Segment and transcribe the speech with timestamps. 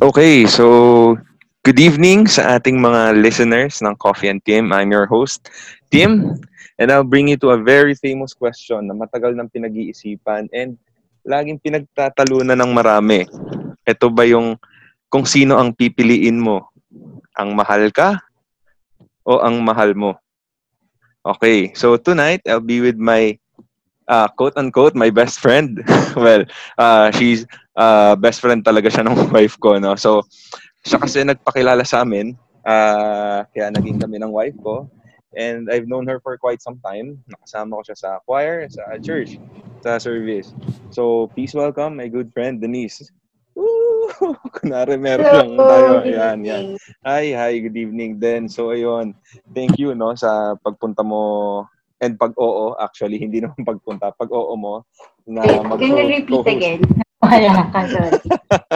[0.00, 1.12] Okay, so
[1.60, 4.72] good evening sa ating mga listeners ng Coffee and Tim.
[4.72, 5.52] I'm your host,
[5.92, 6.40] Tim,
[6.80, 10.80] and I'll bring you to a very famous question na matagal nang pinag-iisipan and
[11.28, 13.28] laging pinagtatalunan ng marami.
[13.84, 14.56] Ito ba yung
[15.12, 16.72] kung sino ang pipiliin mo?
[17.36, 18.16] Ang mahal ka
[19.28, 20.16] o ang mahal mo?
[21.28, 23.36] Okay, so tonight I'll be with my
[24.10, 25.78] uh, quote unquote my best friend.
[26.18, 26.42] well,
[26.76, 27.46] uh, she's
[27.78, 29.94] uh, best friend talaga siya ng wife ko, no?
[29.94, 30.26] So,
[30.82, 32.34] siya kasi nagpakilala sa amin,
[32.66, 34.90] uh, kaya naging kami ng wife ko.
[35.30, 37.22] And I've known her for quite some time.
[37.30, 39.38] Nakasama ko siya sa choir, sa church,
[39.86, 40.50] sa service.
[40.90, 43.06] So, please welcome my good friend, Denise.
[43.54, 44.10] Woo!
[44.58, 45.92] Kunwari, meron lang tayo.
[46.02, 46.64] Yan, yan.
[47.06, 48.50] Hi, hi, good evening din.
[48.50, 49.14] So, ayun.
[49.54, 51.62] Thank you, no, sa pagpunta mo
[52.00, 54.12] and pag oo, actually, hindi naman pagpunta.
[54.16, 54.84] Pag oo mo,
[55.28, 56.80] na mag Can you repeat again?
[57.24, 58.20] Wala ka, sorry.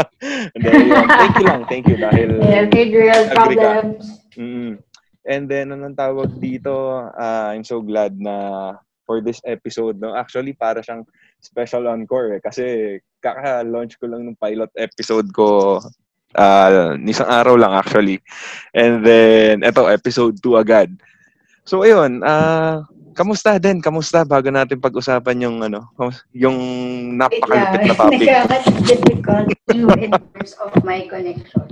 [0.60, 4.20] thank you lang, thank you dahil okay, real problems.
[4.36, 4.84] Mm.
[5.24, 8.76] And then, anong tawag dito, uh, I'm so glad na
[9.08, 10.12] for this episode, no?
[10.12, 11.08] Actually, para siyang
[11.40, 12.40] special encore eh.
[12.44, 12.64] Kasi
[13.24, 15.80] kaka-launch ko lang ng pilot episode ko
[16.36, 18.20] uh, isang araw lang actually.
[18.74, 20.92] And then, eto, episode 2 agad.
[21.64, 23.78] So, ayun, uh, Kamusta din?
[23.78, 25.86] Kamusta bago natin pag-usapan yung ano,
[26.34, 26.58] yung
[27.14, 28.18] napakalupit na topic?
[28.26, 31.64] Nagkakas difficult in terms of my connection.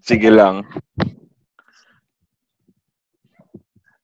[0.00, 0.64] Sige lang.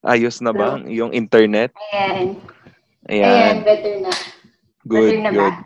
[0.05, 0.92] Ayos na ba Hello?
[0.92, 1.72] yung internet?
[1.88, 2.36] Ayan.
[3.08, 3.32] Ayan.
[3.32, 4.12] Ayan, better na.
[4.84, 5.56] Good, better na good.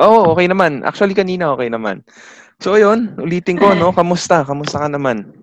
[0.00, 0.80] Oo, oh, okay naman.
[0.80, 2.00] Actually, kanina okay naman.
[2.64, 3.92] So, ayun, ulitin ko, no?
[3.92, 4.48] Kamusta?
[4.48, 5.41] Kamusta ka naman?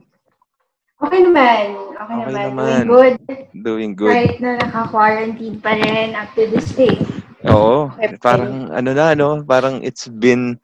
[1.00, 1.64] Okay naman.
[1.96, 2.44] Okay, okay naman.
[2.52, 2.68] naman.
[2.68, 3.16] Doing good.
[3.56, 4.12] Doing good.
[4.12, 7.00] Right na naka-quarantine pa rin up to this day.
[7.48, 7.88] Oo.
[7.96, 8.20] Okay.
[8.20, 10.60] Parang ano na, ano, parang it's been,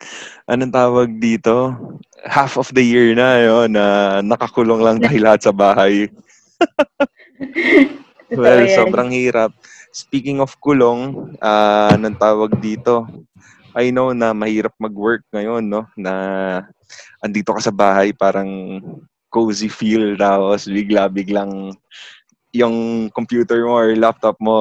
[0.52, 1.72] anong tawag dito?
[2.27, 3.86] Half of the year na, yun, na
[4.19, 6.11] nakakulong lang tayo lahat sa bahay.
[8.36, 9.55] well, sobrang hirap.
[9.95, 13.08] Speaking of kulong, uh, anong tawag dito?
[13.71, 15.88] I know na mahirap mag-work ngayon, no?
[15.95, 16.11] Na
[17.23, 18.83] andito ka sa bahay, parang
[19.35, 21.75] cozy feel tapos bigla-biglang
[22.55, 24.55] yung computer mo or laptop mo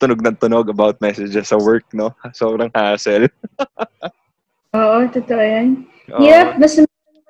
[0.00, 2.08] tunog ng tunog about messages sa work, no?
[2.40, 3.28] Sobrang hassle.
[4.72, 5.84] Oo, totoo yan.
[6.08, 6.20] Oo.
[6.24, 6.80] Hirap, mas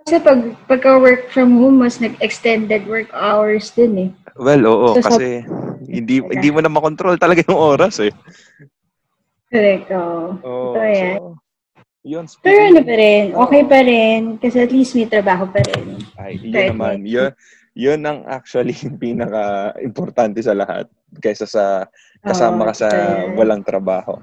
[0.06, 0.38] kasi pag
[0.70, 4.10] pagka-work from home, mas nag-extended work hours din eh.
[4.38, 5.50] Well, oo, so, kasi so,
[5.82, 8.14] hindi hindi mo na makontrol talaga yung oras eh.
[9.50, 10.38] Correct, oo.
[10.46, 11.18] Oh, totoo yan.
[11.18, 11.34] So,
[12.06, 14.20] yun, Pero ano pa rin, okay pa rin.
[14.38, 15.95] Kasi at least may trabaho pa rin.
[16.16, 17.04] Ay, yun naman.
[17.04, 17.31] Yun,
[17.77, 20.88] yun ang actually pinaka-importante sa lahat.
[21.21, 21.87] Kaysa sa
[22.25, 22.88] kasama ka sa
[23.37, 24.19] walang trabaho.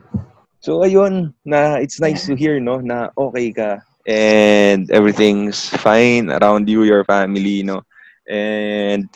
[0.63, 6.67] So, ayun, na it's nice to hear, no, na okay ka and everything's fine around
[6.67, 7.83] you, your family, no.
[8.27, 9.07] And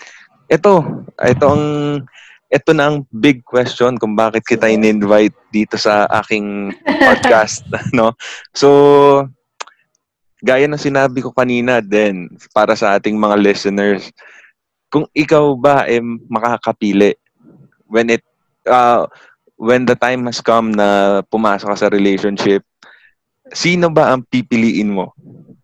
[0.47, 0.83] ito,
[1.19, 1.65] ito ang
[2.47, 6.71] ito na ang big question kung bakit kita in-invite dito sa aking
[7.07, 8.15] podcast, no?
[8.55, 9.27] So,
[10.47, 14.07] gaya ng sinabi ko kanina din para sa ating mga listeners,
[14.87, 17.11] kung ikaw ba ay eh, makakapili
[17.91, 18.23] when it
[18.63, 19.03] uh,
[19.59, 22.63] when the time has come na pumasok ka sa relationship,
[23.51, 25.11] sino ba ang pipiliin mo?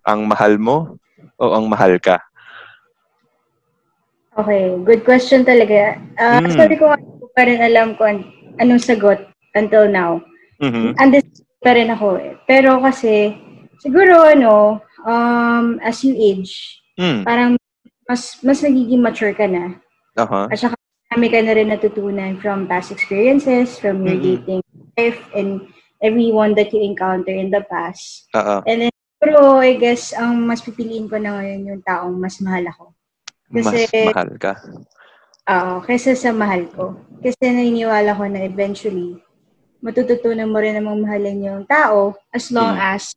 [0.03, 0.99] Ang mahal mo
[1.39, 2.19] o ang mahal ka?
[4.35, 6.01] Okay, good question talaga.
[6.17, 6.57] Uh, mm.
[6.57, 6.91] Sorry ko
[7.37, 8.27] pa rin alam ko an-
[8.59, 9.21] anong sagot
[9.53, 10.19] until now.
[10.57, 10.97] Mm-hmm.
[10.97, 12.33] Andis pa rin ako eh.
[12.49, 13.37] Pero kasi,
[13.83, 17.27] siguro ano, um, as you age, mm.
[17.27, 17.59] parang
[18.07, 19.75] mas mas nagiging mature ka na.
[20.15, 20.47] Uh-huh.
[20.47, 20.75] At saka
[21.11, 24.39] marami ka na rin natutunan from past experiences, from your mm-hmm.
[24.39, 24.61] dating
[24.95, 25.67] life, and
[25.99, 28.31] everyone that you encounter in the past.
[28.31, 28.63] Uh-uh.
[28.63, 32.63] And then, pero I guess, ang mas pipiliin ko na ngayon yung taong mas mahal
[32.71, 32.85] ako.
[33.53, 34.53] Kasi, Mas mahal ka?
[35.43, 36.97] Oo, uh, kaysa sa mahal ko.
[37.21, 39.21] Kasi naniniwala ko na eventually,
[39.83, 42.89] matututunan mo rin namang mahalin yung tao as long hmm.
[42.95, 43.13] as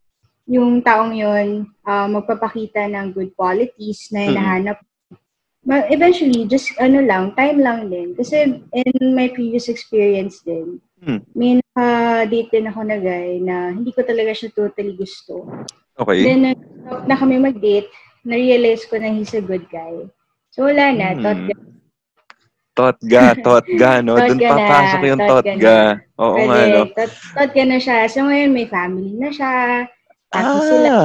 [0.46, 4.78] yung taong yun uh, magpapakita ng good qualities na hinahanap.
[5.66, 5.82] Hmm.
[5.90, 8.14] Eventually, just ano lang, time lang din.
[8.14, 11.19] Kasi in my previous experience din, hmm.
[11.34, 15.43] may naka-date din ako na guy na hindi ko talaga siya totally gusto.
[15.98, 16.22] Okay.
[16.22, 16.50] Then, na,
[17.10, 17.90] na kami mag-date,
[18.22, 20.06] na-realize ko na he's a good guy.
[20.54, 21.19] So, wala na.
[21.19, 21.22] Hmm.
[21.26, 21.54] Totga.
[22.76, 24.14] Totga, totga, no?
[24.14, 25.78] Doon papasok yung totga.
[26.22, 26.82] Oo nga, no?
[26.94, 28.06] Tot, totga na siya.
[28.06, 29.90] So, ngayon may family na siya.
[30.37, 30.97] Happy ah, sila.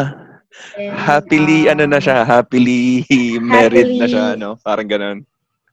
[0.75, 2.27] And, happily, um, ano na siya?
[2.27, 3.05] Happily
[3.39, 4.59] married happily, na siya, no?
[4.59, 5.23] Parang ganun.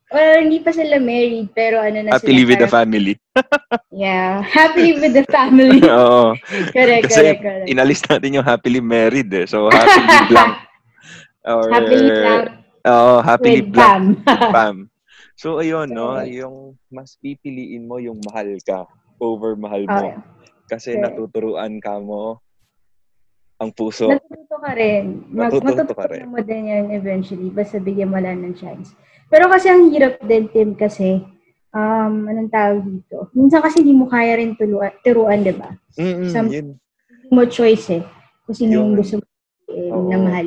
[0.08, 2.48] Well, hindi pa sila married, pero ano na happily sila.
[2.48, 3.14] with the family.
[3.92, 5.84] yeah, happily with the family.
[5.92, 6.32] Oo.
[6.72, 7.68] correct, Kasi correct, correct.
[7.68, 9.44] inalis natin yung happily married eh.
[9.44, 10.54] So, happily blank.
[11.48, 12.42] Or, Happily Pam.
[12.88, 14.02] Oo, happily With Pam.
[14.24, 14.52] Pam.
[14.52, 14.76] Pam.
[15.38, 16.18] So, ayun, no?
[16.24, 18.88] Yung mas pipiliin mo yung mahal ka
[19.20, 20.08] over mahal mo.
[20.08, 20.16] Okay.
[20.68, 21.04] Kasi Correct.
[21.14, 22.40] natuturuan ka mo
[23.58, 24.06] ang puso.
[24.06, 25.26] Natututo ka rin.
[25.28, 26.26] Mag, Natututo ka matututo rin.
[26.30, 27.50] mo din yan eventually.
[27.50, 28.94] Basta bigyan mo lang ng chance.
[29.26, 31.20] Pero kasi ang hirap din, Tim, kasi,
[31.70, 33.28] um, anong tawag dito?
[33.34, 35.74] Minsan kasi hindi mo kaya rin tuluan, turuan, di ba?
[35.98, 36.78] Mm-mm, Some- yun.
[37.10, 38.02] Hindi mo choice eh.
[38.46, 38.98] Kung sino yung Yun.
[39.02, 39.26] gusto mo
[39.68, 40.08] eh, Oo.
[40.08, 40.46] na mahal.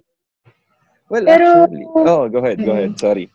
[1.12, 1.86] Well, Pero- actually.
[1.94, 2.96] Oh, go ahead, go ahead.
[2.98, 3.28] Sorry.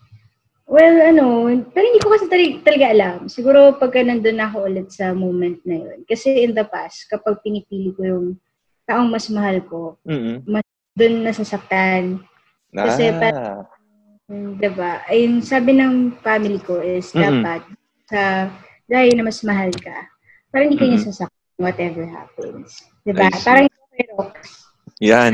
[0.67, 3.17] Well, ano, pero hindi ko kasi talaga, talaga alam.
[3.31, 6.03] Siguro pagka nandun ako ulit sa moment na yun.
[6.03, 8.27] Kasi in the past, kapag pinipili ko yung
[8.87, 10.47] taong mas mahal ko, Mm-mm.
[10.97, 12.23] dun nasasaktan.
[12.73, 13.67] Kasi ah,
[14.27, 15.07] Mm, Diba?
[15.07, 17.47] Ayun, sabi ng family ko is Mm-mm.
[17.47, 17.63] dapat
[18.11, 18.51] sa
[18.91, 20.03] dahil na mas mahal ka,
[20.51, 21.11] parang hindi ka niya Mm-mm.
[21.15, 22.83] sasaktan whatever happens.
[23.07, 23.23] Diba?
[23.23, 23.47] I see.
[23.47, 24.35] Parang kay Rox.
[24.99, 25.33] yan.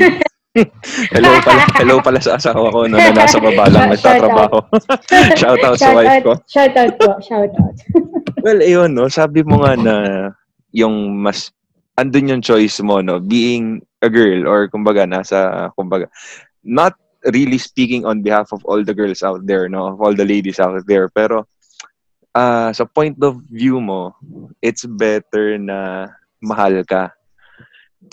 [1.17, 4.61] hello pala, hello pala sa asawa ko no, na nasa baba lang nagtatrabaho.
[5.41, 6.33] Shout out sa wife ko.
[6.45, 7.17] Shout out po.
[7.17, 7.75] Shout out.
[8.45, 9.95] Well, ayun, no, sabi mo nga na
[10.69, 11.49] yung mas
[11.97, 16.09] andun yung choice mo, no, being a girl or kumbaga nasa kumbaga
[16.63, 16.97] not
[17.31, 20.59] really speaking on behalf of all the girls out there, no, of all the ladies
[20.59, 21.47] out there, pero
[22.33, 24.15] ah sa point of view mo,
[24.61, 26.09] it's better na
[26.41, 27.13] mahal ka.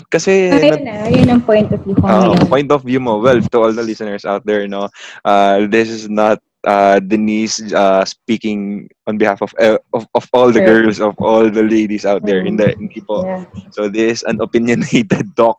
[0.07, 3.43] Kasi Ayun na, yun ang point of view ko Uh, point of view mo, well,
[3.43, 4.87] to all the listeners out there, no,
[5.27, 10.53] uh, this is not uh, Denise uh, speaking on behalf of, uh, of of all
[10.53, 10.69] the Sure.
[10.85, 12.43] girls, of all the ladies out there.
[12.43, 12.47] Mm.
[12.57, 13.25] Hindi, hindi po.
[13.25, 13.45] Yeah.
[13.73, 15.59] So, this is an opinionated talk.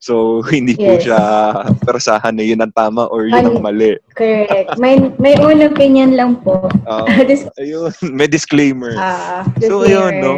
[0.00, 1.06] So, hindi po Yes.
[1.06, 1.20] siya
[1.86, 3.96] persahan na yun ang tama or yun ang mali.
[4.18, 4.76] Correct.
[4.78, 6.66] May, may own opinion lang po.
[6.86, 8.94] Uh, This, ayun, may disclaimer.
[8.98, 10.34] ah, So, ayun, no?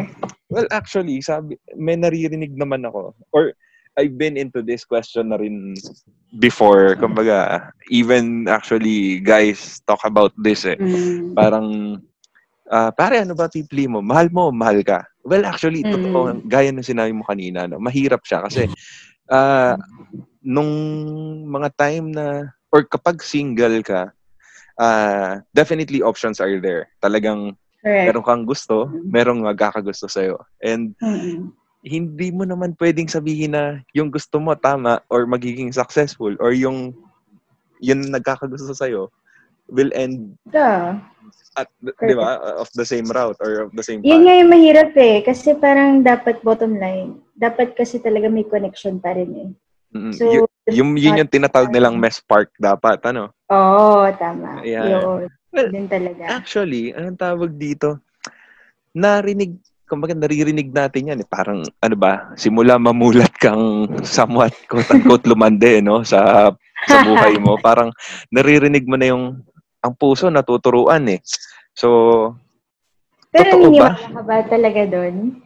[0.53, 3.17] Well, actually, sabi, may naririnig naman ako.
[3.33, 3.57] Or,
[3.99, 5.77] I've been into this question na rin
[6.41, 6.97] before.
[6.97, 10.81] Kumbaga, even actually, guys talk about this eh.
[10.81, 11.37] Mm.
[11.37, 11.67] Parang,
[12.73, 14.01] ah, pare, ano ba pipili mo?
[14.01, 15.05] Mahal mo mahal ka?
[15.23, 15.93] Well, actually, Mm.
[15.93, 16.19] totoo,
[16.49, 17.79] gaya ng sinabi mo kanina, no?
[17.79, 18.65] mahirap siya kasi
[19.31, 19.77] ah,
[20.43, 20.73] nung
[21.47, 24.11] mga time na, or kapag single ka,
[24.81, 26.89] ah, definitely options are there.
[27.05, 27.55] Talagang
[27.85, 28.07] Correct.
[28.09, 30.41] meron kang gusto, merong magkakagusto sa'yo.
[30.65, 31.53] And Mm-mm.
[31.83, 36.95] Hindi mo naman pwedeng sabihin na yung gusto mo tama or magiging successful or yung
[37.83, 39.11] yun nagkakagusto sa'yo
[39.67, 40.95] will end Ito.
[41.59, 44.25] at, di ba, of the same route or of the same Yun path.
[44.25, 45.21] nga yung mahirap eh.
[45.21, 47.21] Kasi parang dapat bottom line.
[47.37, 49.51] Dapat kasi talaga may connection pa rin eh.
[50.17, 53.35] So, y- yung, yun yung tinatawag nilang mess spark dapat, ano?
[53.53, 54.65] Oo, tama.
[54.65, 54.89] Yeah.
[54.89, 55.29] Yun.
[55.53, 56.41] Well, Yun talaga.
[56.41, 58.01] Actually, anong tawag dito?
[58.97, 59.61] Narinig,
[59.93, 61.21] kumbaga naririnig natin yan.
[61.21, 61.29] Eh.
[61.29, 66.01] Parang, ano ba, simula mamulat kang somewhat, quote-unquote, lumande, no?
[66.01, 66.49] Sa,
[66.89, 67.61] sa buhay mo.
[67.67, 67.93] Parang
[68.33, 69.45] naririnig mo na yung,
[69.85, 71.21] ang puso natuturuan eh.
[71.77, 71.89] So,
[73.29, 73.93] Pero totoo ba?
[73.93, 75.45] niniwala ka ba talaga doon?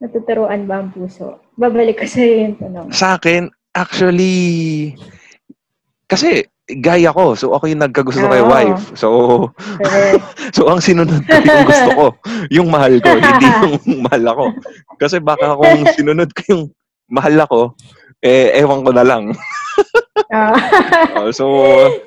[0.00, 1.44] Natuturuan ba ang puso?
[1.60, 2.88] Babalik ko sa yung tanong.
[2.88, 4.96] sa akin, actually,
[6.08, 6.44] kasi,
[6.78, 7.34] gaya ko.
[7.34, 8.48] So, ako yung nagkagusto kay Oo.
[8.48, 8.84] wife.
[8.94, 9.08] So.
[10.56, 12.06] So, ang sinunod ko yung gusto ko,
[12.52, 13.48] yung mahal ko, hindi
[13.88, 14.44] yung mahal ako.
[15.00, 16.64] Kasi baka kung sinunod ko yung
[17.08, 17.60] mahal ako,
[18.20, 19.32] eh, ewan ko na lang.
[20.28, 20.52] Ah.
[21.22, 21.44] Oh, so,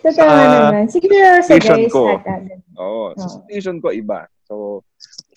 [0.02, 0.86] Totoo naman.
[0.90, 2.18] Siguro sa guys, ko.
[2.22, 2.38] ata.
[2.78, 3.34] oh, sa Oo.
[3.42, 4.30] situation ko, iba.
[4.46, 4.86] So,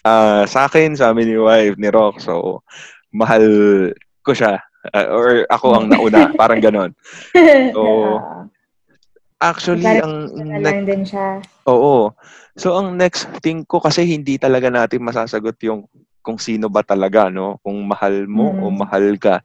[0.04, 2.60] ah sa akin, sa amin ni wife, ni Rock, so,
[3.12, 3.44] mahal
[4.20, 4.60] ko siya.
[4.92, 6.92] Ah, or ako ang nauna, parang ganon.
[7.72, 7.82] So,
[8.20, 8.44] Ah.
[9.38, 11.38] Actually, Parang ang lang din siya.
[11.70, 12.10] oo.
[12.58, 15.86] So, ang next thing ko, kasi hindi talaga natin masasagot yung
[16.26, 17.62] kung sino ba talaga, no?
[17.62, 18.78] Kung mahal mo o Mm.
[18.82, 19.38] mahal ka.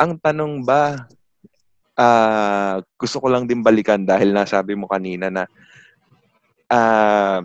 [0.00, 1.04] Ang tanong ba,
[1.94, 5.46] ah gusto ko lang din balikan dahil nasabi mo kanina na
[6.66, 7.38] ah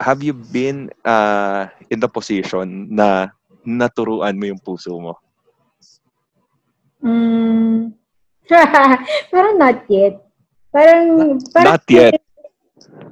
[0.00, 3.28] have you been ah in the position na
[3.60, 5.20] naturuan mo yung puso mo?
[7.02, 7.92] Mm.
[9.32, 10.29] parang not yet.
[10.70, 12.14] Parang, parang Not yet.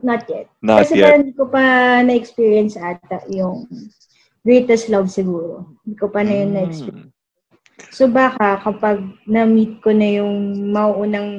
[0.02, 0.46] Not yet.
[0.62, 1.04] Not Kasi yet.
[1.04, 1.62] parang hindi ko pa
[2.06, 3.66] na-experience ata yung
[4.46, 5.74] greatest love siguro.
[5.82, 7.10] Hindi ko pa na yun na-experience.
[7.10, 7.16] Mm.
[7.94, 10.34] So baka kapag na-meet ko na yung
[10.70, 11.30] mauunang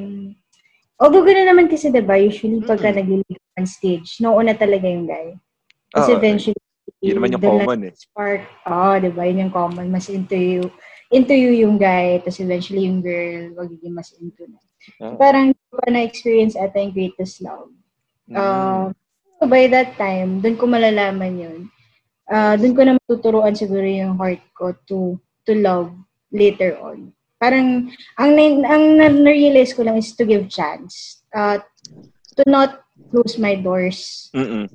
[0.99, 2.95] Although gano'n naman kasi, diba, usually pagka Mm.
[2.99, 3.09] nag
[3.55, 5.31] on stage, nauuna talaga yung guy.
[5.95, 6.19] Kasi Oo.
[6.19, 6.59] eventually,
[6.99, 7.93] Yun naman yung common eh.
[7.95, 10.67] spark, oh, diba, yun yung common, mas into you,
[11.07, 14.59] into you yung guy, tapos eventually yung girl, magiging mas into na.
[14.99, 15.15] Ah.
[15.15, 17.69] Parang ko na-experience ata yung greatest love.
[18.29, 18.35] Mm.
[18.35, 18.85] Uh,
[19.37, 21.59] so by that time, doon ko malalaman yun.
[22.29, 25.93] Uh, doon ko na matuturuan siguro yung heart ko to to love
[26.29, 27.09] later on.
[27.39, 27.87] Parang,
[28.19, 28.35] ang,
[28.67, 31.23] ang na-realize ko lang is to give chance.
[31.31, 31.57] Uh,
[32.35, 34.27] to not close my doors.
[34.35, 34.67] Mm-mm.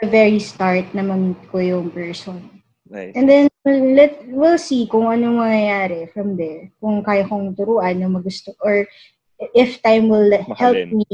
[0.00, 2.62] the very start na ma-meet ko yung person.
[2.88, 3.12] Nice.
[3.14, 6.72] And then, let, we'll see kung anong mangyayari from there.
[6.80, 8.86] Kung kaya kong turuan yung magusto or
[9.54, 10.88] if time will help Mahalin.
[10.90, 11.04] me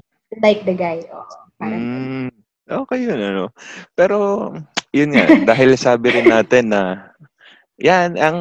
[0.42, 1.04] like the guy.
[1.12, 1.26] Oh,
[1.58, 2.28] parang Mm,
[2.68, 3.44] okay yun, ano.
[3.96, 4.50] Pero,
[4.92, 7.12] yun nga, dahil sabi rin natin na,
[7.78, 8.38] yan, ang,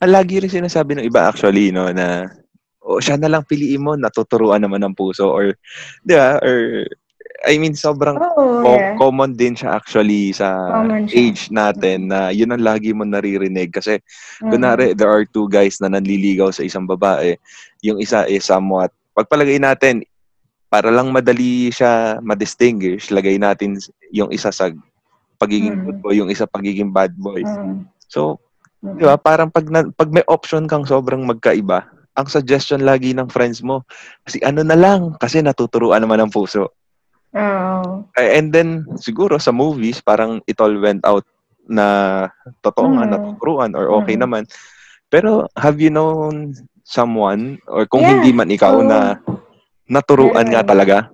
[0.00, 2.28] ang lagi rin sinasabi ng iba actually, no, na,
[2.82, 5.54] o siya na lang piliin mo, natuturuan naman ng puso, or,
[6.04, 6.86] di ba, or,
[7.46, 8.18] I mean, sobrang
[8.62, 8.96] co- yeah.
[8.96, 10.48] common din siya actually sa
[11.12, 14.00] age natin na yun ang lagi mo naririnig kasi
[14.40, 14.50] Mhm.
[14.50, 17.36] kunwari there are two guys na nanliligaw sa isang babae
[17.86, 20.02] yung isa is somewhat pagpalagay natin
[20.66, 23.78] para lang madali siya ma-distinguish lagay natin
[24.10, 24.68] yung isa sa
[25.38, 25.84] pagiging Mhm.
[25.86, 27.86] good boy yung isa pagiging bad boy Mhm.
[28.10, 28.36] so
[28.82, 28.98] Mhm.
[28.98, 33.30] di ba parang pag na- pag may option kang sobrang magkaiba ang suggestion lagi ng
[33.30, 33.84] friends mo
[34.26, 36.74] kasi ano na lang kasi natuturuan naman ng puso
[37.36, 38.08] Oo.
[38.16, 41.20] Eh, And then, siguro sa movies, parang it all went out
[41.68, 41.84] na
[42.64, 43.12] totoo nga, Mm.
[43.12, 44.24] natuturuan or okay Mm.
[44.24, 44.42] naman.
[45.12, 48.22] Pero, have you known someone, or kung Yeah.
[48.22, 48.86] hindi man ikaw, Oo.
[48.86, 49.18] na
[49.90, 51.10] naturuan nga talaga?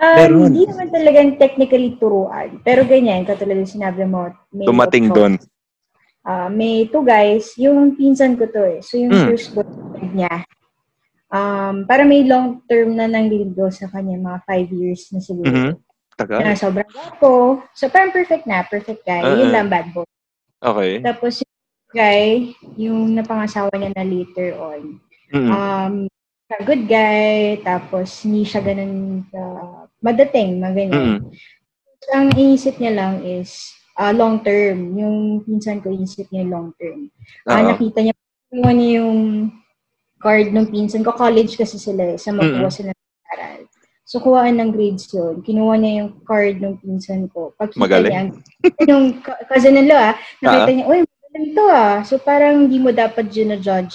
[0.00, 0.40] Um, Meron.
[0.52, 2.60] Hindi naman talagang technically turuan.
[2.64, 4.32] Pero ganyan, katulad yung sinabi mo.
[4.52, 5.36] May Tumating doon.
[6.26, 8.80] Ah, may two guys, yung pinsan ko to eh.
[8.82, 9.24] So yung Mm.
[9.30, 10.34] first boyfriend niya,
[11.30, 15.52] um, para may long term na nangliligaw sa kanya, mga five years na siguro.
[15.52, 15.72] Mhm.
[16.16, 16.40] Tagal.
[16.42, 17.62] Na sobrang gwapo.
[17.76, 19.20] So parang perfect na, perfect guy.
[19.22, 20.08] Ah, Yun lang bad boy.
[20.58, 20.98] Okay.
[21.04, 21.55] Tapos yung
[21.94, 24.98] guy, yung napangasawa niya na later on,
[25.32, 25.50] Mhm.
[25.50, 25.94] um,
[26.46, 30.94] a good guy, tapos hindi siya ganun uh, madating, mga ganyan.
[30.94, 31.34] Mhm.
[32.14, 34.94] Ang inisip niya lang is ah, long term.
[34.94, 37.08] Yung pinsan ko inisip niya long term.
[37.48, 37.72] Ah, Oo.
[37.74, 38.14] nakita niya,
[38.52, 39.50] niya yung
[40.20, 41.16] card ng pinsan ko.
[41.16, 42.76] College kasi sila eh, sa magkuha Mm-mm.
[42.76, 43.60] sila ng aral.
[44.06, 45.42] So, kuhaan ng grades yun.
[45.42, 47.50] Kinuha niya yung card ng pinsan ko.
[47.58, 48.12] Pagkita Magaling.
[48.12, 48.22] niya,
[48.92, 49.18] yung
[49.50, 50.14] cousin ng ah,
[50.44, 51.00] nakita niya, uy,
[51.36, 52.00] magaling to ah.
[52.02, 53.94] So, parang hindi mo dapat yun na-judge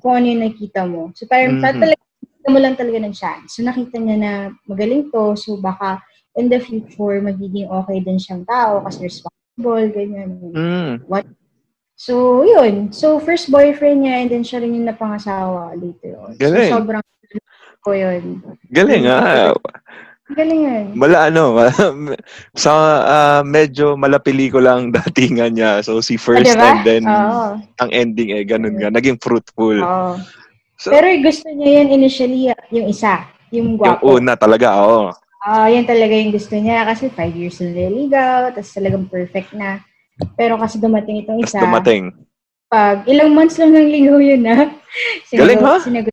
[0.00, 1.12] kung ano yung nakita mo.
[1.12, 1.62] So, parang Mhm.
[1.62, 3.48] talaga, nakita mo lang talaga ng chance.
[3.56, 4.32] So, nakita niya na
[4.64, 5.36] magaling to.
[5.36, 6.00] So, baka
[6.40, 10.40] in the future, magiging okay din siyang tao kasi responsible, ganyan.
[10.56, 10.94] Mm.
[12.00, 12.96] So, yun.
[12.96, 16.32] So, first boyfriend niya and then siya rin yung napangasawa later on.
[16.40, 16.72] Galing.
[16.72, 17.04] So, sobrang
[17.84, 18.40] ko yun.
[18.72, 19.52] Galing ah.
[20.30, 20.84] Galing yun.
[20.94, 21.58] Mala ano,
[22.62, 22.70] sa
[23.02, 25.82] ah, medyo malapili ko lang datingan niya.
[25.82, 26.66] So si first Ah, diba?
[26.70, 27.58] and then Oo.
[27.82, 29.74] ang ending eh ganun nga, naging fruitful.
[29.74, 30.14] Oo.
[30.78, 33.26] So Pero gusto niya yun initially, yung isa.
[33.50, 34.16] Yung yung gwapo.
[34.16, 35.10] una talaga, oo.
[35.40, 39.80] Ah, yan talaga yung gusto niya kasi five years na nililigaw, tapos talagang perfect na.
[40.36, 41.60] Pero kasi dumating itong Tapos isa.
[41.64, 42.02] dumating.
[42.70, 44.70] Pag ilang months lang ng ligaw yun na.
[45.32, 45.80] Galing, ha?
[45.82, 46.09] Sinagot.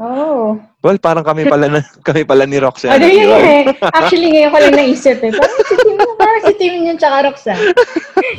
[0.00, 0.56] Oo.
[0.80, 2.96] Well, parang kami pala na, kami pala ni Roxanne.
[2.96, 3.68] Ano yun eh.
[3.92, 5.28] Actually, ngayon ko lang naisip eh.
[5.28, 7.64] Parang si Tim, parang si Tim yun tsaka Roxanne.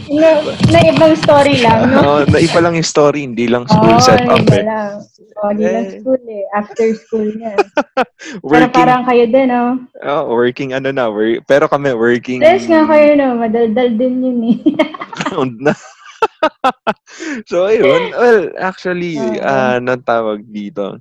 [0.09, 0.29] na,
[0.67, 1.97] na ibang story lang, no?
[2.01, 4.65] Oo, naiba lang yung story, hindi lang school Oo, setup iba eh.
[4.65, 4.91] lang.
[5.37, 5.93] Oo, di lang Eh.
[6.01, 6.43] school eh.
[6.51, 7.53] After school niya.
[8.41, 9.71] Pero Working, parang kayo din, oh.
[10.01, 13.37] oh, working ano na, work, pero kami working Stress nga kayo, no?
[13.37, 14.57] Madaldal din yun eh.
[15.21, 15.73] ground na.
[17.45, 18.13] so, ayun.
[18.13, 20.97] Well, actually, ah anong tawag dito?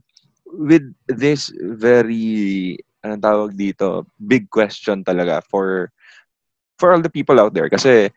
[0.51, 5.91] With this very, anong tawag dito, big question talaga for
[6.77, 7.69] for all the people out there.
[7.69, 8.09] Kasi,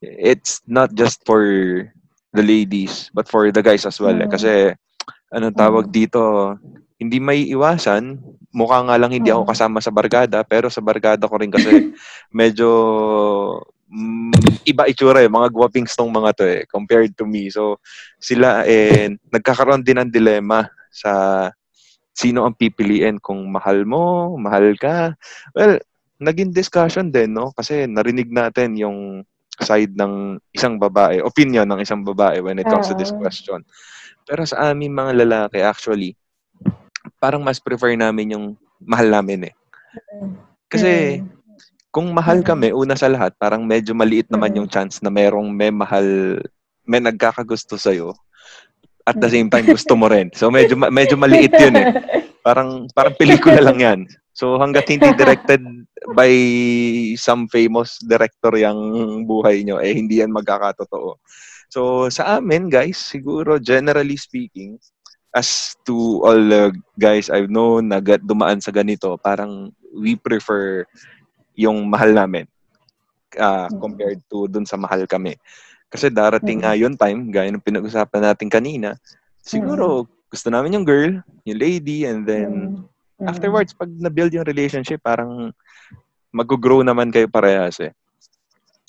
[0.00, 1.42] it's not just for
[2.32, 4.14] the ladies, but for the guys as well.
[4.16, 4.28] eh.
[4.30, 4.72] Kasi,
[5.30, 6.54] anong tawag dito,
[6.96, 8.16] hindi may iwasan.
[8.54, 9.50] Mukha nga lang hindi ako Mm.
[9.50, 11.90] kasama sa barkada, pero sa barkada ko rin kasi
[12.30, 12.70] medyo
[13.90, 15.30] mm, iba itsura eh.
[15.30, 17.50] Mga gwapings tong mga to eh, compared to me.
[17.50, 17.82] So,
[18.22, 21.50] sila eh, nagkakaroon din ng dilema sa
[22.14, 25.18] sino ang pipiliin kung mahal mo, mahal ka.
[25.52, 25.82] Well,
[26.22, 27.50] naging discussion din, no?
[27.52, 29.26] Kasi narinig natin yung
[29.58, 33.22] side ng isang babae, opinion ng isang babae when it comes to this Oo.
[33.22, 33.62] question.
[34.24, 36.14] Pero sa amin mga lalaki, actually,
[37.18, 38.46] parang mas prefer namin yung
[38.82, 39.54] mahal namin eh.
[40.70, 41.22] Kasi
[41.94, 44.58] kung mahal kami, una sa lahat, parang medyo maliit naman Mm.
[44.58, 46.42] yung chance na merong may mahal,
[46.82, 48.10] may nagkakagusto sa'yo.
[49.04, 50.32] At the same time, gusto mo rin.
[50.32, 51.88] So medyo medyo maliit yun eh.
[52.40, 54.00] Parang parang pelikula lang yan.
[54.32, 55.60] So hanggat hindi directed
[56.16, 56.32] by
[57.14, 61.20] some famous director yung buhay nyo, eh hindi yan magkakatotoo.
[61.68, 64.80] So sa amin guys, siguro generally speaking,
[65.36, 70.88] as to all the guys I've known na dumaan sa ganito, parang we prefer
[71.54, 72.48] yung mahal namin
[73.34, 73.80] Mm.
[73.82, 75.34] compared to dun sa mahal kami.
[75.94, 76.64] Kasi darating Mm.
[76.66, 78.98] nga yun time, gaya ng pinag-usapan natin kanina,
[79.38, 82.82] siguro, gusto namin yung girl, yung lady, and then,
[83.14, 83.30] Mm.
[83.30, 85.54] afterwards, pag na-build yung relationship, parang
[86.34, 87.94] mag-grow naman kayo parehas eh.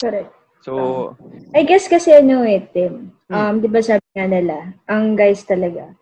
[0.01, 0.33] Correct.
[0.65, 1.13] So,
[1.53, 3.13] I guess kasi ano eh, Tim.
[3.29, 3.37] Hmm.
[3.37, 5.93] Um, di ba sabi nga nila, ang guys talaga,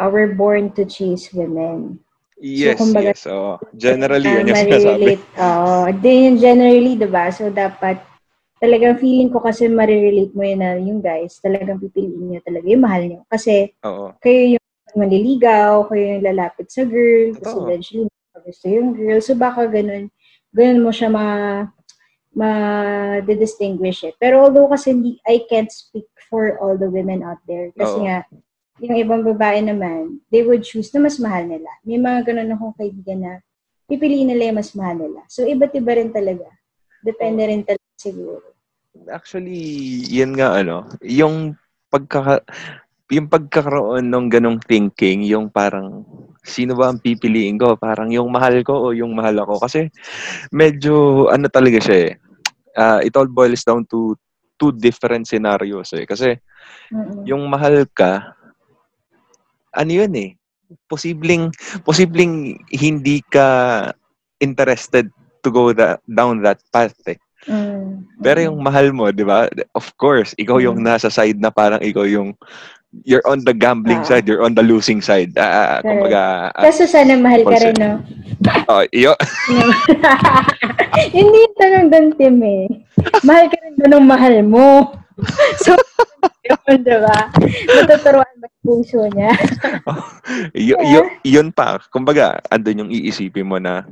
[0.00, 2.00] uh, we're born to chase women.
[2.40, 3.28] yes, kumbaga, yes.
[3.28, 5.12] So, generally, Uh, yun yung sinasabi.
[5.36, 5.92] Oo.
[6.00, 7.28] din generally, di ba?
[7.28, 8.00] So, dapat,
[8.58, 12.84] talagang feeling ko kasi marirelate mo yun na yung guys, talagang pipiliin nyo talaga yung
[12.84, 13.20] mahal nyo.
[13.30, 14.14] Kasi, Oo.
[14.18, 14.64] kayo yung
[14.98, 17.64] manliligaw, kayo yung lalapit sa girl, kasi Totoo.
[17.66, 18.06] eventually,
[18.38, 19.18] gusto yung girl.
[19.22, 20.10] So, baka ganun,
[20.54, 21.26] ganun mo siya ma
[22.38, 24.14] ma-distinguish it.
[24.22, 27.74] Pero although kasi hindi, I can't speak for all the women out there.
[27.74, 28.04] Kasi Oo.
[28.06, 28.22] nga,
[28.78, 31.66] yung ibang babae naman, they would choose na mas mahal nila.
[31.82, 33.32] May mga ganun akong kaibigan na
[33.90, 35.20] pipiliin nila yung mas mahal nila.
[35.26, 36.46] So, iba't iba rin talaga.
[37.02, 38.40] Depende rin talaga siguro.
[39.10, 39.58] Actually,
[40.08, 41.58] yan nga ano, yung
[41.90, 42.46] pagkaka
[43.08, 46.04] yung pagkakaroon ng ganong thinking, yung parang
[46.44, 47.76] sino ba ang pipiliin ko?
[47.80, 49.64] Parang yung mahal ko o yung mahal ako?
[49.64, 49.88] Kasi
[50.52, 52.12] medyo ano talaga siya eh.
[52.76, 54.12] Ah, it all boils down to
[54.60, 56.04] two different scenarios eh.
[56.04, 56.36] Kasi
[56.92, 57.24] Mm-mm.
[57.24, 58.36] yung mahal ka,
[59.72, 60.30] ano yun eh,
[60.84, 61.48] posibleng,
[61.84, 63.88] posibleng hindi ka
[64.36, 65.08] interested
[65.40, 67.16] to go that, down that path eh.
[67.46, 68.08] Mm.
[68.18, 69.46] Pero yung mahal mo, di ba?
[69.72, 70.86] Of course, ikaw yung Mm.
[70.90, 72.34] nasa side na parang ikaw yung
[73.04, 74.08] you're on the gambling Ah.
[74.08, 75.36] side, you're on the losing side.
[75.36, 75.84] Ah, Correct.
[75.86, 76.20] kumbaga,
[76.56, 78.00] ah, Kaso sana mahal ka rin, no?
[78.72, 79.12] oh, iyo,
[81.12, 82.64] Hindi yung tanong doon, Tim, eh.
[83.22, 84.88] Mahal ka rin ba nung mahal mo?
[85.62, 85.76] so,
[86.46, 87.18] yun, diba?
[87.76, 89.30] Matuturuan ba yung puso niya?
[90.56, 91.76] y- y- yun pa.
[91.92, 93.84] Kumbaga, andun yung iisipin mo na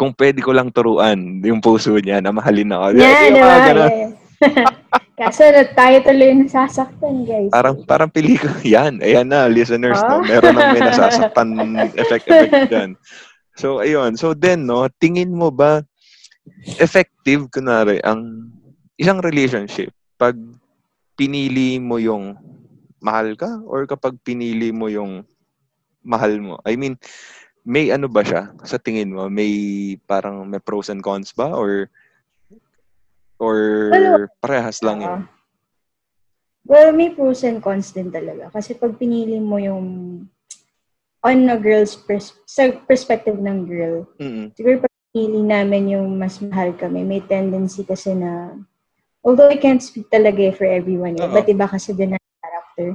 [0.00, 2.96] kung pwede ko lang turuan yung puso niya na mahalin ako.
[2.96, 3.56] Yeah, Yung diba?
[3.68, 3.92] ganun.
[3.92, 4.10] Yeah.
[5.20, 7.52] Kaso na tayo tuloy yung nasasaktan, guys.
[7.52, 8.48] Parang, parang pili ko.
[8.64, 10.00] Yan, ayan na, listeners.
[10.00, 10.16] Ah.
[10.16, 10.24] No?
[10.24, 11.48] Meron nang may nasasaktan
[12.00, 12.96] effect, effect dyan.
[13.60, 14.16] So, ayun.
[14.16, 15.84] So, then, no, tingin mo ba
[16.80, 18.48] effective, kunwari, ang
[18.96, 20.32] isang relationship pag
[21.20, 22.40] pinili mo yung
[23.04, 25.28] mahal ka or kapag pinili mo yung
[26.00, 26.56] mahal mo?
[26.64, 26.96] I mean,
[27.64, 29.28] may ano ba siya sa tingin mo?
[29.28, 31.52] May parang may pros and cons ba?
[31.52, 31.88] Or
[33.40, 33.56] or
[33.90, 35.20] Well, parehas lang yun?
[35.24, 35.38] Oo.
[36.70, 38.52] Well, may pros and cons din talaga.
[38.52, 39.86] Kasi pag pinili mo yung
[41.20, 44.52] on a girl's pers- sa perspective ng girl, Mm-mm.
[44.56, 48.54] siguro pag pinili namin yung mas mahal kami, may tendency kasi na,
[49.20, 52.88] although I can't speak talaga eh for everyone, eh, but iba kasi din ang character,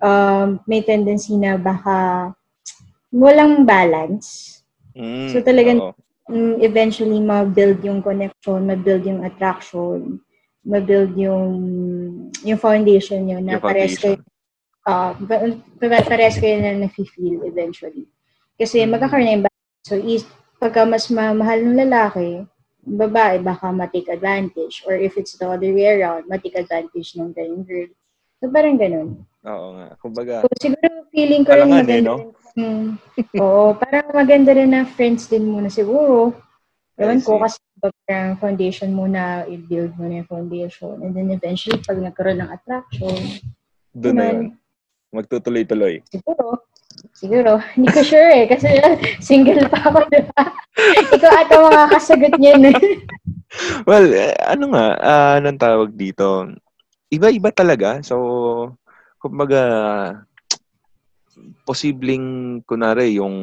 [0.00, 2.30] um, may tendency na baka
[3.12, 4.60] walang balance.
[4.94, 5.94] Mm, So, talagang-.
[6.30, 10.22] Mm, eventually ma-build yung connection, ma-build yung attraction,
[10.62, 11.42] ma-build yung
[12.46, 14.22] yung foundation nyo na pares kayo
[14.86, 15.42] uh, pa-
[15.82, 18.06] pa- pares kayo na nafe-feel eventually.
[18.54, 18.94] Kasi Mm.
[18.94, 19.86] magkakaroon na yung balance.
[19.90, 20.22] So, is,
[20.62, 22.46] pagka mas mamahal ng lalaki,
[22.86, 24.84] babae, baka ma-take advantage.
[24.86, 27.90] Or if it's the other way around, ma-take advantage ng ganyung girl.
[28.38, 29.26] So, parang ganun.
[29.42, 29.98] Oo nga.
[29.98, 32.38] Kumbaga, So, siguro feeling ko rin eh, maganda no?
[32.56, 32.98] Hmm.
[33.42, 36.34] Oo, parang maganda rin na friends din muna siguro.
[37.00, 41.00] Ewan ko kasi parang foundation muna, i-build mo na yung foundation.
[41.00, 43.16] And then eventually, pag nagkaroon ng attraction,
[43.96, 44.46] doon na yun.
[45.10, 46.04] Magtutuloy-tuloy.
[46.06, 46.62] siguro,
[47.16, 48.68] siguro, hindi ko sure eh, kasi
[49.26, 50.42] single pa ako, di ba?
[51.16, 52.78] Ikaw ata makakasagot niyan eh.
[53.88, 56.46] Well, eh, ano nga, ah, anong tawag dito?
[57.10, 57.98] Iba-iba talaga.
[58.06, 58.76] So,
[59.18, 59.60] kumbaga,
[61.66, 63.36] posibleng, kunwari, yung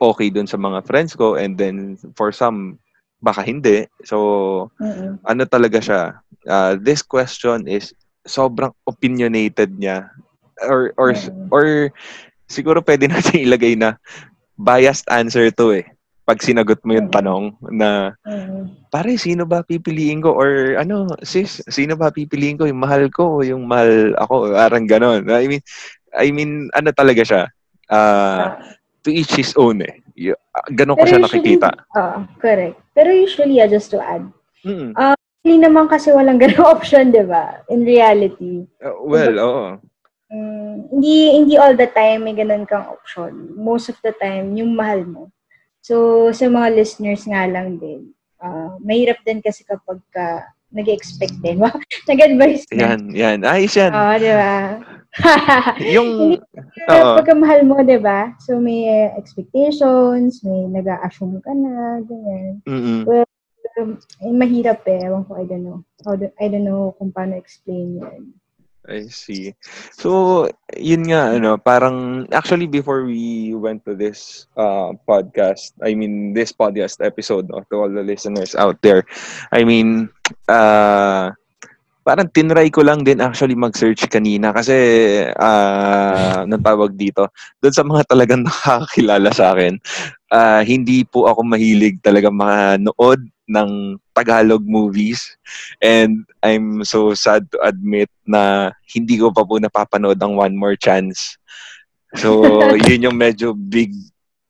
[0.00, 2.78] okay dun sa mga friends ko and then for some,
[3.22, 3.86] baka hindi.
[4.04, 5.18] So, Mm-mm.
[5.24, 6.02] ano talaga siya?
[6.48, 7.94] ah, this question is
[8.26, 10.10] sobrang opinionated niya
[10.62, 11.48] or or Mm.
[11.50, 11.64] or
[12.50, 13.98] siguro pwede natin ilagay na
[14.58, 15.86] biased answer to eh.
[16.22, 17.14] Pag sinagot mo yung Mm.
[17.14, 18.86] tanong na Mm-mm.
[18.88, 23.38] pare sino ba pipiliin ko or ano sis sino ba pipiliin ko yung mahal ko
[23.38, 25.26] o yung mahal ako parang ganon.
[25.26, 25.62] I mean
[26.14, 27.42] I mean ano talaga siya?
[27.90, 28.50] Ah, Ah,
[29.02, 29.98] to each his own eh.
[30.14, 30.36] Y-
[30.70, 31.68] Ganon ko Pero siya usually- nakikita.
[31.92, 32.76] ah, correct.
[32.92, 34.22] Pero usually, ah, just to add,
[34.62, 34.92] Mm.
[35.42, 37.64] hindi naman kasi walang ganung option, di ba?
[37.66, 38.62] In reality.
[38.78, 39.66] Uh, well, oo.
[40.30, 43.52] Mm, hindi hindi all the time may ganun kang option.
[43.52, 45.22] Most of the time, yung mahal mo.
[45.82, 51.60] So, sa mga listeners nga lang din, ah, mahirap din kasi kapag ka nag-expect din.
[52.08, 52.96] Nag-advise na.
[52.96, 53.38] Yan, yan.
[53.44, 53.92] Ayos yan.
[53.92, 54.56] Oo, di ba?
[56.00, 56.08] yung,
[56.88, 57.12] oo.
[57.20, 58.32] pagka mahal mo, di ba?
[58.40, 62.64] So, may expectations, may nag-a-assume ka na, ganyan.
[62.64, 63.04] Mm-mm.
[63.04, 63.28] Pero
[63.80, 65.08] Um, eh, mahirap eh.
[65.08, 65.80] Ewan ko, I don't know.
[66.36, 68.36] I don't know kung paano explain yun.
[68.82, 69.54] I see.
[69.94, 76.34] So, yun nga, ano, parang, actually, before we went to this uh, podcast, I mean,
[76.34, 79.06] this podcast episode, no, to all the listeners out there,
[79.54, 80.10] I mean,
[80.50, 81.30] uh,
[82.02, 84.74] parang tinry ko lang din actually mag-search kanina kasi
[85.38, 87.30] uh, nang tawag dito
[87.62, 89.78] doon sa mga talagang nakakilala sa akin
[90.34, 95.36] uh, hindi po ako mahilig talaga manood ng Tagalog movies.
[95.84, 100.76] And I'm so sad to admit na hindi ko pa po napapanood ang One More
[100.80, 101.36] Chance.
[102.16, 102.40] So
[102.88, 103.92] yun yung medyo big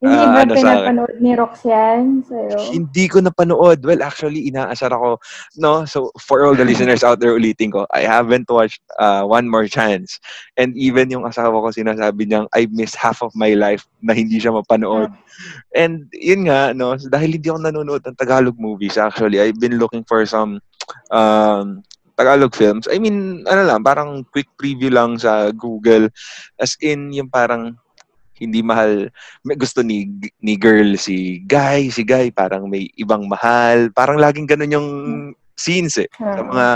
[0.02, 2.58] hindi uh, ba ano pinapanood ni Roxanne sa'yo?
[2.74, 3.86] Hindi ko napanood.
[3.86, 5.22] Well, actually, inaasar ako.
[5.62, 5.86] No?
[5.86, 9.70] So, for all the listeners out there, ulitin ko, I haven't watched uh, One More
[9.70, 10.18] Chance.
[10.58, 14.42] And even yung asawa ko, sinasabi niyang, I missed half of my life na hindi
[14.42, 15.14] siya mapanood.
[15.14, 15.86] Yeah.
[15.86, 20.02] And yun nga, no, dahil hindi ako nanonood ng Tagalog movies, actually, I've been looking
[20.02, 20.58] for some
[21.14, 21.86] um,
[22.18, 22.90] Tagalog films.
[22.90, 26.10] I mean, ano lang, parang quick preview lang sa Google.
[26.58, 27.78] As in, yung parang
[28.38, 29.12] hindi mahal.
[29.44, 30.08] May gusto ni
[30.40, 31.92] ni girl si guy.
[31.92, 33.92] Si guy parang may ibang mahal.
[33.92, 34.88] Parang laging ganun yung
[35.54, 36.66] scenes eh sa mga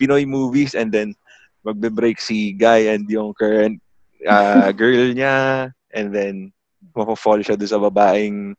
[0.00, 0.72] Pinoy movies.
[0.72, 1.14] And then
[1.64, 3.80] magbe-break si guy and yung current
[4.26, 5.70] uh, girl niya.
[5.94, 6.34] And then
[6.94, 8.54] mapofall siya doon sa babaeng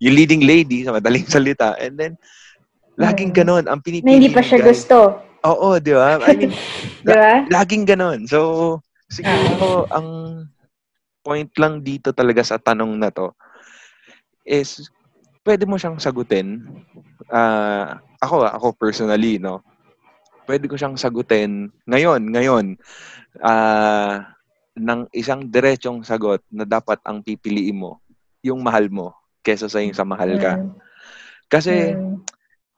[0.00, 1.76] yung leading lady sa madaling salita.
[1.76, 2.12] And then
[2.96, 3.68] laging ganun.
[3.68, 4.68] Ang pinipili na hindi pa siya guy.
[4.72, 5.20] gusto.
[5.40, 6.20] Oo di ba?
[6.20, 6.52] I mean
[7.06, 7.44] di ba?
[7.48, 8.26] laging ganun.
[8.26, 8.80] So
[9.12, 10.08] siguro uh, ang
[11.20, 13.32] point lang dito talaga sa tanong na to
[14.44, 14.88] is
[15.44, 16.64] pwede mo siyang sagutin.
[17.30, 19.64] Uh, ako, ako personally, no?
[20.44, 22.66] Pwede ko siyang sagutin ngayon, ngayon,
[23.40, 24.24] uh,
[24.76, 28.00] ng isang diretsong sagot na dapat ang pipiliin mo,
[28.40, 30.56] yung mahal mo, kesa sa yung sa mahal ka.
[30.58, 30.70] Mm.
[31.50, 32.16] Kasi, mm.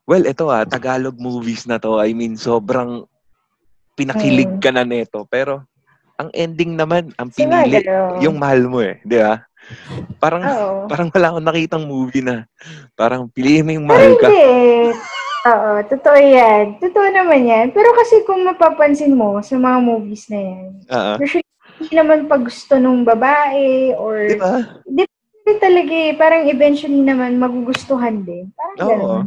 [0.09, 3.07] well, ito ah, Tagalog movies na to, I mean, sobrang
[3.95, 4.63] pinakilig mm.
[4.63, 5.25] ka na nito.
[5.29, 5.65] Pero,
[6.21, 7.83] ang ending naman, ang pinili,
[8.21, 9.01] yung mahal mo eh.
[9.03, 9.43] Di ba?
[10.19, 10.77] Parang, Oo.
[10.91, 12.47] parang wala akong nakitang movie na
[12.99, 14.29] parang piliin mo yung mahal ka.
[14.29, 14.91] Hindi.
[15.43, 16.79] Oo, totoo yan.
[16.79, 17.67] Totoo naman yan.
[17.75, 20.67] Pero kasi kung mapapansin mo sa mga movies na yan,
[21.19, 21.47] usually
[21.83, 24.31] hindi naman pag gusto nung babae or...
[24.31, 24.55] Di ba?
[24.87, 25.03] Di
[25.59, 26.15] talaga eh.
[26.15, 28.55] Parang eventually naman magugustuhan din.
[28.55, 28.91] Parang Oo.
[28.91, 29.27] ganun.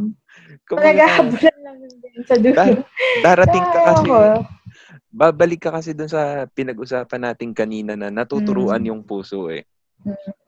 [0.72, 2.56] Naghahabulan lang din sa dulo.
[2.56, 2.84] Dar-
[3.20, 4.08] darating ka kasi.
[4.08, 4.55] Ako
[5.16, 8.88] babalik ka kasi dun sa pinag-usapan natin kanina na natuturuan mm.
[8.92, 9.64] yung puso eh.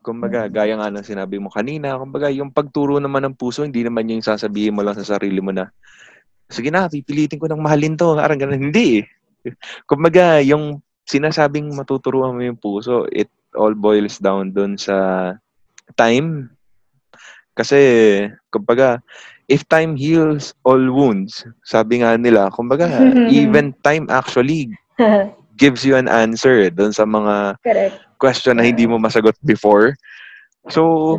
[0.05, 4.13] Kumbaga, gaya nga ng sinabi mo kanina, kumbaga, yung pagturo naman ng puso, hindi naman
[4.13, 5.73] yung sasabihin mo lang sa sarili mo na,
[6.53, 8.13] sige na, pipilitin ko ng mahalin to.
[8.13, 8.71] Parang ganun.
[8.71, 9.05] Hindi eh.
[9.91, 15.33] Kumbaga, yung sinasabing matuturuan mo yung puso, it all boils down dun sa
[15.97, 16.53] time.
[17.57, 17.81] Kasi,
[18.53, 19.03] kumbaga,
[19.49, 22.87] if time heals all wounds, sabi nga nila, kumbaga,
[23.33, 24.69] even time actually
[25.61, 27.97] gives you an answer doon sa mga Correct.
[28.21, 29.97] question na hindi mo masagot before.
[30.69, 31.17] So,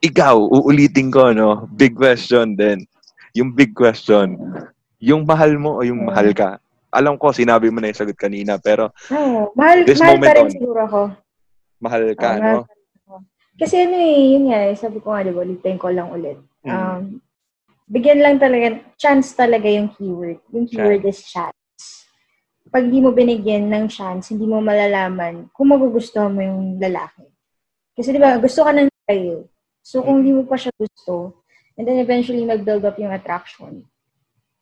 [0.00, 1.66] ikaw, uulitin ko, no?
[1.74, 2.86] Big question din.
[3.34, 4.38] Yung big question,
[5.02, 6.62] yung mahal mo o yung mahal ka?
[6.94, 10.34] Alam ko, sinabi mo na yung sagot kanina, pero oh, mahal, this mahal moment pa
[10.34, 11.00] rin on, siguro ako.
[11.78, 12.58] Mahal ka, oh, no?
[13.60, 16.49] Kasi ano eh, yun nga, eh, sabi ko nga, di ba, ulitin ko lang ulit
[16.64, 16.70] Mm.
[16.70, 17.02] Um,
[17.90, 20.38] bigyan lang talaga, chance talaga yung keyword.
[20.54, 22.06] Yung keyword is chance.
[22.70, 27.26] Pag di mo binigyan ng chance, hindi mo malalaman kung magugustuhan mo yung lalaki.
[27.98, 29.50] Kasi di ba, gusto ka ng kayo.
[29.82, 31.42] So, kung hindi mo pa siya gusto,
[31.74, 33.82] and then eventually mag-build up yung attraction,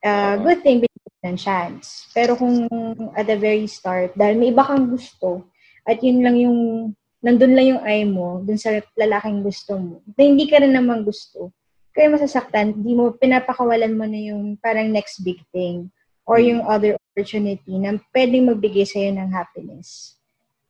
[0.01, 2.09] uh, good thing binigyan ng chance.
[2.17, 2.65] Pero kung
[3.13, 5.45] at the very start, dahil may iba kang gusto,
[5.85, 6.59] at yun lang yung,
[7.21, 11.05] nandun lang yung eye mo, dun sa lalaking gusto mo, na hindi ka rin naman
[11.05, 11.53] gusto,
[11.99, 15.91] kaya masasaktan, di mo, pinapakawalan mo na yung parang next big thing
[16.23, 20.15] or yung other opportunity na pwedeng magbigay sa'yo ng happiness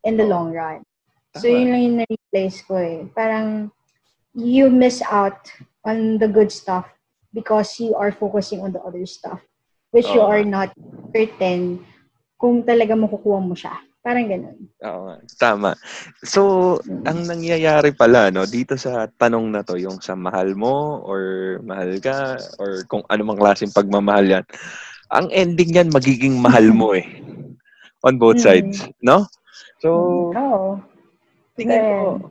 [0.09, 0.81] in the long run.
[1.37, 3.05] So, yun lang yung na-replace ko eh.
[3.13, 3.69] Parang,
[4.33, 5.53] you miss out
[5.85, 6.89] on the good stuff
[7.37, 9.45] because you are focusing on the other stuff
[9.93, 10.73] which you are not
[11.13, 11.85] certain
[12.41, 13.77] kung talaga makukuha mo siya.
[14.03, 14.57] Parang ganun.
[14.87, 15.17] Oo nga.
[15.37, 15.71] Tama.
[16.23, 16.41] So,
[17.05, 21.21] ang nangyayari pala, no, dito sa tanong na to, yung sa mahal mo or
[21.67, 24.45] mahal ka or kung ano mang klaseng pagmamahal yan,
[25.11, 27.05] ang ending yan, magiging mahal mo eh.
[28.07, 28.87] On both sides.
[29.03, 29.27] No?
[29.83, 29.91] So,
[30.35, 30.79] oh.
[31.59, 32.31] tingin ko,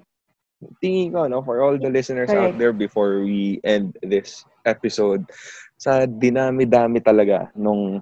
[0.80, 5.28] tingin ko, no, for all the listeners out there before we end this episode,
[5.76, 8.00] sa dinami-dami talaga nung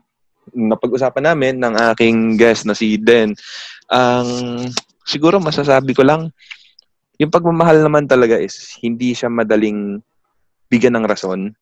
[0.54, 3.34] napag-usapan namin ng aking guest na si Den,
[3.90, 4.28] ang
[5.06, 6.30] siguro masasabi ko lang,
[7.18, 10.04] yung pagmamahal naman talaga is hindi siya madaling
[10.68, 11.54] bigyan ng rason.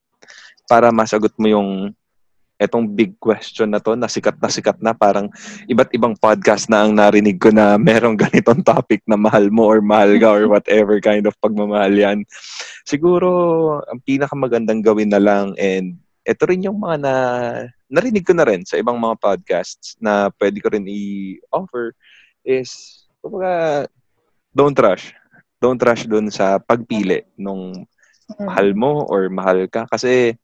[0.63, 1.69] para masagot mo yung
[2.55, 5.27] etong big question na to, na sikat na sikat na, parang
[5.67, 9.83] iba't ibang podcast na ang narinig ko na merong ganitong topic na mahal mo or
[9.83, 12.23] mahal ka or whatever kind of pagmamahal yan.
[12.87, 13.29] Siguro,
[13.83, 17.13] ang pinakamagandang gawin na lang and ito rin yung mga na
[17.91, 21.93] narinig ko na rin sa ibang mga podcasts na pwede ko rin i-offer
[22.47, 23.85] is, kumbaga,
[24.55, 25.11] don't rush.
[25.59, 27.87] Don't rush dun sa pagpili nung
[28.39, 29.87] mahal mo or mahal ka.
[29.87, 30.35] Kasi,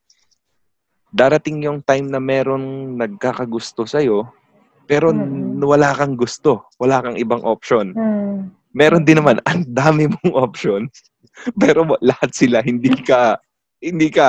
[1.09, 4.29] darating yung time na meron nagkakagusto sa'yo,
[4.85, 5.61] pero Mm-mm.
[5.63, 6.69] wala kang gusto.
[6.77, 7.93] Wala kang ibang option.
[7.97, 8.53] Mm.
[8.73, 10.85] Meron din naman, ang dami mong option,
[11.61, 13.41] pero lahat sila hindi ka
[13.79, 14.27] hindi ka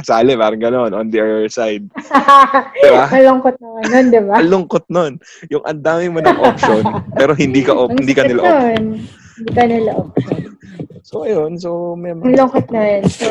[0.00, 1.84] kasali, parang gano'n, on their side.
[2.82, 3.04] Diba?
[3.12, 4.34] Malungkot naman nun, di ba?
[4.40, 5.12] Ang lungkot nun.
[5.52, 8.84] Yung ang dami mo ng option, pero hindi ka op, hindi ka nila option.
[9.36, 10.40] Hindi ka nila option.
[11.08, 11.56] So, ayun.
[11.56, 12.36] So, may mga...
[12.36, 13.04] lungkot na yun.
[13.08, 13.28] So,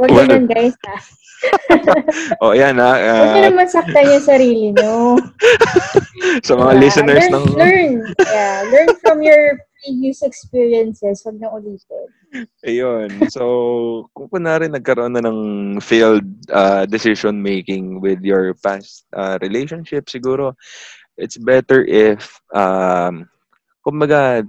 [0.00, 0.96] wag ganun guys ha.
[2.42, 2.98] Oh, yan ha.
[2.98, 5.20] Huwag ka ah, naman saktan yung sarili nyo.
[6.46, 6.82] sa mga Diba?
[6.82, 7.46] listeners learn, ng...
[7.54, 7.92] Learn.
[8.26, 8.56] Yeah.
[8.72, 11.26] Learn from your previous experiences.
[11.26, 12.08] Huwag na ulitin.
[12.62, 13.10] Ayun.
[13.34, 15.40] So, kung kunwari nagkaroon na ng
[15.82, 20.54] failed uh, decision making with your past uh, relationship, siguro
[21.18, 23.26] it's better if um
[23.82, 24.46] kumbaga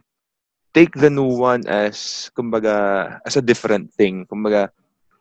[0.70, 4.30] take the new one as kumbaga as a different thing.
[4.30, 4.70] Kumbaga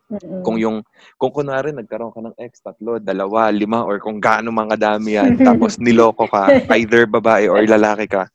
[0.08, 0.40] Mm-mm.
[0.44, 0.80] kung yung
[1.16, 5.36] kung kunwari nagkaroon ka ng ex tatlo, dalawa, lima or kung gaano mga dami yan
[5.40, 6.48] tapos niloko ka
[6.80, 8.28] either babae or lalaki ka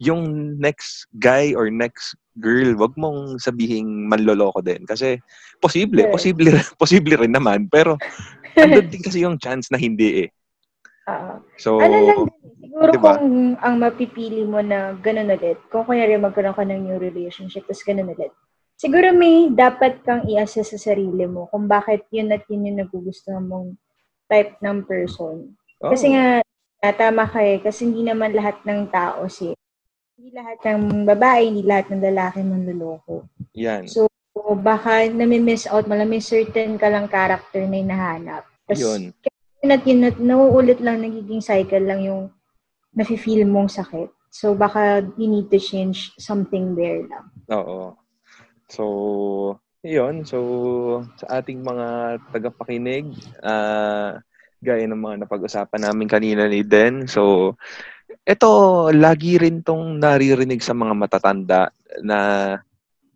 [0.00, 5.20] yung next guy or next girl, wag mong sabihing manloloko din kasi
[5.60, 6.14] posible, Correct.
[6.16, 6.48] posible
[6.82, 8.00] posible rin naman pero
[8.56, 10.28] andun din kasi yung chance na hindi eh.
[11.12, 11.32] Oo.
[11.60, 13.12] So ano lang din, siguro diba?
[13.20, 17.84] kung ang mapipili mo na ganun ulit, kung kunyari magkaroon ka ng new relationship, tapos
[17.84, 18.32] ganun ulit,
[18.80, 23.44] siguro may dapat kang i-assess sa sarili mo kung bakit yun at yun yung nagugustuhan
[23.44, 23.76] mong
[24.32, 25.52] type ng person.
[25.84, 26.40] oh, Kasi nga,
[26.96, 29.52] tama ka eh, kasi hindi naman lahat ng tao si
[30.20, 33.24] hindi lahat ng babae, hindi lahat ng lalaki manluloko.
[33.56, 33.88] yan.
[33.88, 34.04] So,
[34.52, 38.44] baka nami-miss out mo lang, may certain ka lang character na hinahanap.
[38.68, 39.16] Tapos, Yun.
[39.64, 42.28] at yun at nauulit lang, nagiging cycle lang yung
[42.92, 44.12] nafe-feel mong sakit.
[44.28, 47.24] So, baka you need to change something there lang.
[47.56, 47.96] Oo.
[48.68, 48.84] So,
[49.80, 50.28] yun.
[50.28, 53.08] So, sa ating mga tagapakinig,
[53.40, 54.20] ah
[54.60, 57.08] gaya ng mga napag-usapan namin kanina ni Den.
[57.08, 57.56] So,
[58.24, 58.50] ito,
[58.92, 61.72] lagi rin tong naririnig sa mga matatanda
[62.04, 62.18] na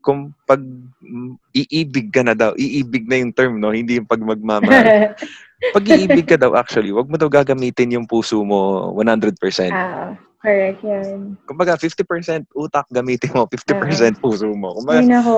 [0.04, 0.60] kung pag
[1.00, 3.72] mm, iibig ka na daw, iibig na yung term, no?
[3.72, 5.16] Hindi yung pag magmamahal.
[5.74, 9.72] pag iibig ka daw, actually, wag mo daw gagamitin yung puso mo 100%.
[9.72, 10.12] ah,
[10.44, 11.40] correct yan.
[11.48, 14.76] Kumbaga, 50% utak gamitin mo, 50% puso mo.
[14.76, 15.34] Kumbaga, Ay, nako,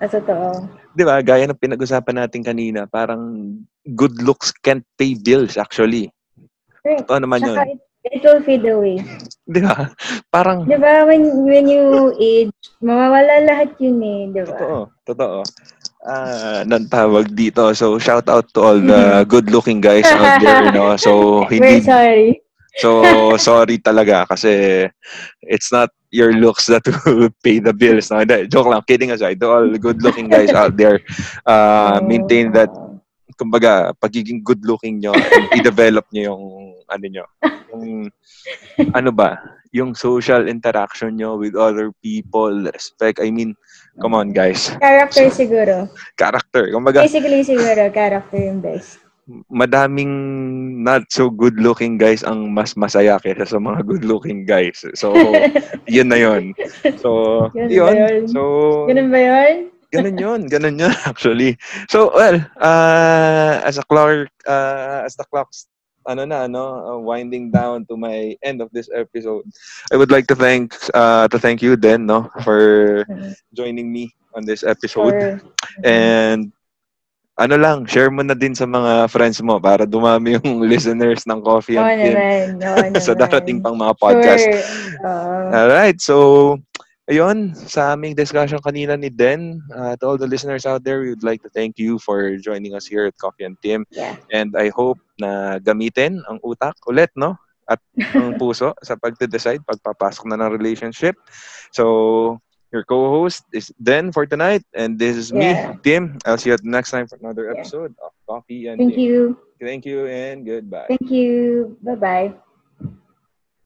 [0.00, 0.48] ah, totoo.
[0.96, 3.52] di ba, gaya ng pinag-usapan natin kanina, parang
[3.84, 6.08] good looks can't pay bills actually.
[6.80, 7.04] Correct.
[7.04, 7.58] Totoo naman yun.
[7.60, 9.02] Saka it, it will fade away.
[9.44, 9.92] Di ba?
[10.32, 14.56] Parang, Di ba, when, when you age, mawawala lahat yun eh, di ba?
[14.56, 15.38] totoo, totoo.
[16.00, 17.76] Ah, nang tawag dito.
[17.76, 20.96] So, shout out to all the good-looking guys out there, no?
[20.96, 22.40] So, We're hindi, sorry.
[22.80, 23.04] so,
[23.36, 24.86] sorry talaga kasi
[25.44, 28.08] it's not your looks that will pay the bills.
[28.08, 28.24] No?
[28.24, 29.40] Joke lang, kidding aside.
[29.44, 31.04] To all good-looking guys out there,
[31.44, 32.72] uh, maintain that
[33.40, 36.44] kumbaga, pagiging good-looking nyo, and i-develop nyo yung,
[36.90, 37.24] ano nyo,
[37.72, 38.10] yung,
[38.92, 39.38] ano ba,
[39.70, 43.22] yung social interaction nyo with other people, respect.
[43.22, 43.54] I mean,
[44.02, 44.74] come on, guys.
[44.82, 45.86] Character siguro.
[46.18, 46.68] Character.
[46.74, 48.98] Kumbaga, Basically siguro, character yung best.
[49.46, 50.10] madaming
[50.82, 54.82] not so good-looking guys ang mas masaya kaysa sa mga good-looking guys.
[54.98, 55.14] So,
[55.86, 56.50] yun na yun.
[56.98, 58.26] So, Yun yun.
[58.26, 58.40] So,
[58.90, 59.70] Ganun ba yun?
[59.94, 60.40] Ganun yun.
[60.50, 61.54] Ganun yun, actually.
[61.86, 65.70] So, well, uh, as a clock, uh, as the clock's,
[66.10, 69.46] ano na, ano, uh, winding down to my end of this episode,
[69.94, 73.06] I would like to thank, uh, to thank you, Den, no, for
[73.54, 75.14] joining me on this episode.
[75.14, 75.40] Or,
[75.86, 76.50] And,
[77.40, 81.40] ano lang, share mo na din sa mga friends mo para dumami yung listeners ng
[81.40, 82.16] Coffee and Kim
[82.60, 82.92] naman.
[82.92, 83.20] Oo sa naman.
[83.24, 84.44] darating pang mga podcast.
[84.44, 84.60] Sure.
[85.08, 85.36] Oo.
[85.48, 86.14] Alright, so,
[87.10, 91.10] ayun, sa aming discussion kanina ni Den, uh, to all the listeners out there, we
[91.10, 93.84] would like to thank you for joining us here at Coffee and Tim.
[93.90, 94.16] Yeah.
[94.32, 97.36] And I hope na gamitin ang utak ulit, no?
[97.68, 97.80] At
[98.16, 101.16] ang puso sa pagde-decide, pagpapasok na ng relationship.
[101.72, 102.38] So,
[102.72, 105.34] your co-host is Den for tonight, and this is Yeah.
[105.34, 106.18] me, Tim.
[106.24, 107.64] I'll see you at the next time for another Yeah.
[107.64, 109.02] episode of Coffee and Thank Tim.
[109.02, 109.36] you.
[109.60, 110.88] Thank you and goodbye.
[110.88, 111.76] Thank you.
[111.82, 112.34] Bye-bye.